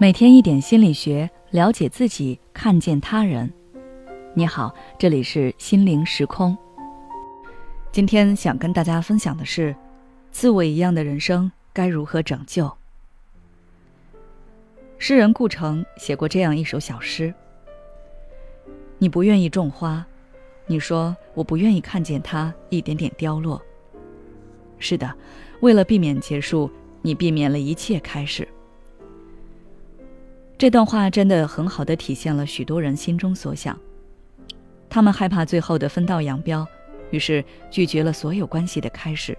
[0.00, 3.52] 每天一点心理学，了解自己，看见他人。
[4.32, 6.56] 你好，这里是心灵时空。
[7.90, 9.74] 今天想跟大家分享的是，
[10.30, 12.72] 自我一样的人生该如何拯救？
[14.98, 17.34] 诗人顾城写过这样一首小诗：
[18.98, 20.06] 你不愿意种花，
[20.68, 23.60] 你说我不愿意看见它一点点凋落。
[24.78, 25.12] 是的，
[25.58, 26.70] 为了避免结束，
[27.02, 28.46] 你避免了一切开始。
[30.58, 33.78] 这段话真的很好的体现了许多人心中所想。
[34.90, 36.66] 他们害怕最后的分道扬镳，
[37.12, 39.38] 于是拒绝了所有关系的开始。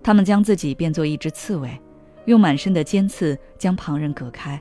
[0.00, 1.68] 他们将自己变作一只刺猬，
[2.26, 4.60] 用满身的尖刺将旁人隔开。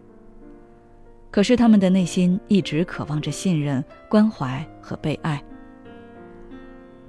[1.30, 5.40] 可是他们的内心一直渴望着信任、关怀和被爱。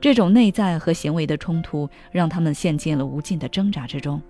[0.02, 4.20] 这种内在和行为的冲突，让他们陷进了无尽的挣扎之中。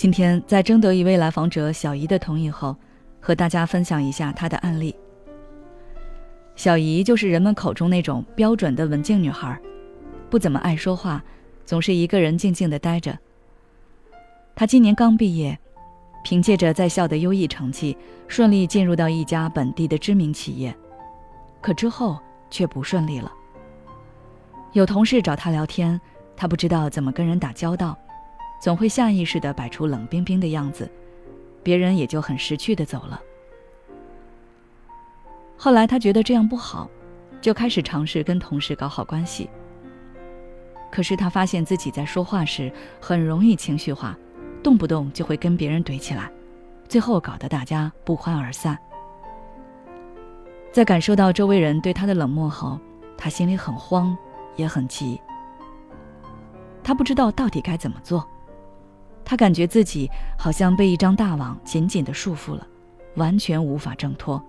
[0.00, 2.74] 今天在征得一位来访者小姨的同意后，
[3.20, 4.96] 和大家分享一下她的案例。
[6.56, 9.60] 小姨就是人们口中那种标准的文静女孩，
[10.30, 11.22] 不怎么爱说话，
[11.66, 13.14] 总是一个人静静的待着。
[14.54, 15.58] 她今年刚毕业，
[16.24, 17.94] 凭借着在校的优异成绩，
[18.26, 20.74] 顺利进入到一家本地的知名企业，
[21.60, 23.30] 可之后却不顺利了。
[24.72, 26.00] 有同事找她聊天，
[26.34, 27.94] 她不知道怎么跟人打交道。
[28.60, 30.88] 总会下意识地摆出冷冰冰的样子，
[31.62, 33.20] 别人也就很识趣地走了。
[35.56, 36.88] 后来他觉得这样不好，
[37.40, 39.48] 就开始尝试跟同事搞好关系。
[40.90, 44.16] 可是他发现自己在说话时很容易情绪化，
[44.62, 46.30] 动不动就会跟别人怼起来，
[46.88, 48.78] 最后搞得大家不欢而散。
[50.72, 52.78] 在感受到周围人对他的冷漠后，
[53.16, 54.16] 他心里很慌，
[54.56, 55.20] 也很急。
[56.82, 58.26] 他不知道到底该怎么做。
[59.30, 62.66] 他感觉自己好像被一张大网紧紧的束缚了，
[63.14, 64.44] 完全无法挣脱。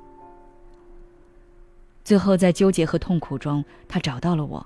[2.04, 4.66] 最后，在纠结和痛苦中，他找到了我。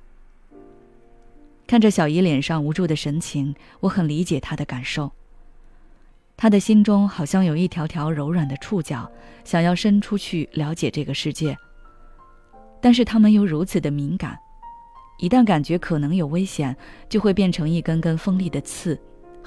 [1.67, 5.11] 看着小姨脸上无助的神情，我很理解她的感受。
[6.37, 9.11] 她的心中好像有一条条柔软的触角，
[9.43, 11.57] 想要伸出去了解这个世界，
[12.79, 14.39] 但是他们又如此的敏感，
[15.19, 16.73] 一旦感觉可能有危险，
[17.09, 18.97] 就会变成一根根锋利的刺。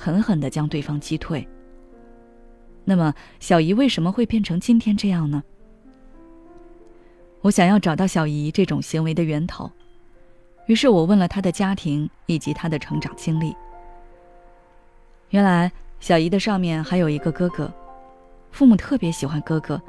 [0.01, 1.47] 狠狠地将对方击退。
[2.85, 5.43] 那么，小姨为什么会变成今天这样呢？
[7.41, 9.69] 我想要找到小姨这种行为的源头，
[10.67, 13.55] 于是我问了她的家庭以及她的成长经历。
[15.31, 17.71] 原来，小姨的上面还有一个哥哥，
[18.53, 19.83] 父母特别喜欢哥哥，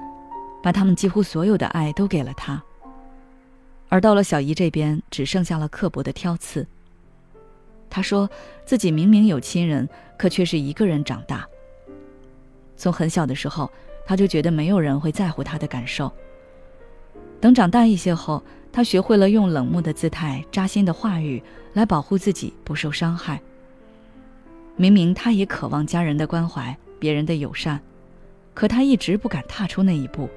[0.64, 2.62] 把他们几乎所有的爱都给了他。
[3.90, 6.68] 而到了小姨这边，只剩下了刻薄的挑刺。
[7.90, 8.30] 他说
[8.66, 11.48] 自己明明有亲人，可却是一个人长大。
[12.78, 13.72] 从很小的时候，
[14.06, 16.12] 他就觉得没有人会在乎他的感受。
[17.42, 21.42] 等长大一些后，他学会了用冷漠的姿态、扎心的话语
[21.74, 23.42] 来保护自己不受伤害。
[24.76, 27.82] 明明他也渴望家人的关怀、别人的友善，
[28.54, 30.30] 可他一直不敢踏出那一步。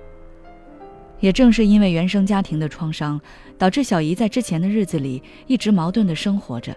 [1.20, 3.20] 也正是因为原生家庭的创伤，
[3.56, 6.76] 导致小姨在之前的日子里一直矛盾的生活着。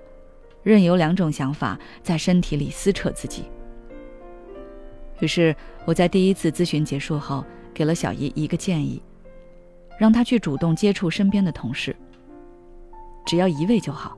[0.65, 3.43] 任由两种想法在身体里撕扯自己。
[5.19, 5.55] 于是
[5.85, 8.99] 我在第一次咨询结束后，给了小姨一个建议，
[9.99, 11.95] 让她去主动接触身边的同事，
[13.27, 14.17] 只要一位就好，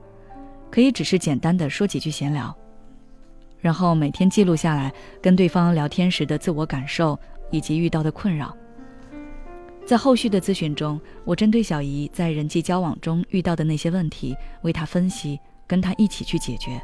[0.70, 2.56] 可以只是简单的说几句闲聊，
[3.60, 7.16] 然后每天记录下来跟对方聊天时的自我感受
[7.50, 8.56] 以及遇到的困扰。
[9.84, 15.38] 在后续的咨询中，我针对小姨在人际交往中遇到的那些问题，为她分析。
[15.68, 16.82] 跟他一起去解决。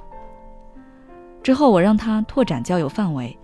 [1.42, 3.36] 之后，我让他拓展交友范围，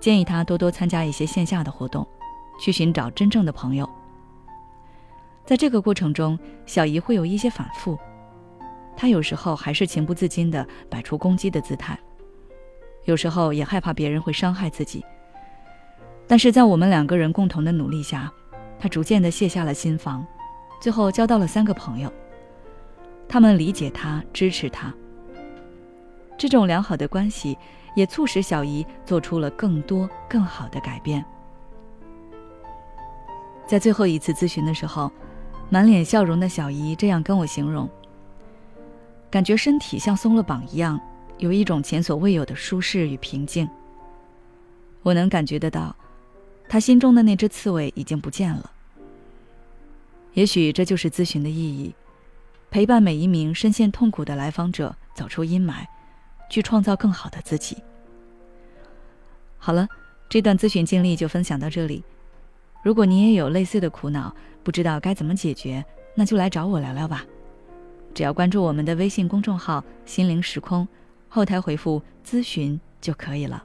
[0.00, 2.06] 建议他多多参加一些线下的活动，
[2.60, 3.88] 去寻找真正的朋友。
[5.44, 7.98] 在这个过程中，小姨会有一些反复，
[8.96, 11.98] 她有时候还是情不自禁地摆出攻击的姿态，
[13.04, 15.04] 有时候也害怕别人会伤害自己。
[16.26, 18.30] 但是在我们两个人共同的努力下，
[18.78, 20.24] 她逐渐地卸下了心防，
[20.80, 22.12] 最后交到了三个朋友。
[23.32, 24.92] 他们理解他，支持他。
[26.36, 27.56] 这种良好的关系
[27.94, 31.24] 也促使小姨做出了更多更好的改变。
[33.68, 35.12] 在最后一次咨询的时候，
[35.68, 37.88] 满脸笑容的小姨这样跟我形容
[39.30, 41.00] ：“感觉身体像松了绑一样，
[41.38, 43.68] 有一种前所未有的舒适与平静。
[45.04, 45.94] 我能感觉得到，
[46.68, 48.72] 她心中的那只刺猬已经不见了。
[50.34, 51.94] 也许这就是咨询的意义。”
[52.70, 55.84] 陪伴每一名深陷痛苦的来访者走出阴霾，
[56.48, 57.76] 去创造更好的自己。
[59.58, 59.88] 好了，
[60.28, 62.04] 这段咨询经历就分享到这里。
[62.82, 65.84] 如果你也有类似的苦恼，不知道该怎么解决，
[66.14, 67.24] 那就来找我聊聊吧。
[68.14, 70.86] 只要关注我们的微信公众号“心灵时空”，
[71.28, 73.64] 后台回复“咨询”就可以了。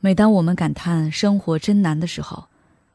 [0.00, 2.48] 每当我们感叹生活真难的时候，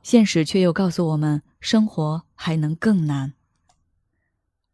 [0.03, 3.33] 现实却又告诉我们，生活还能更难。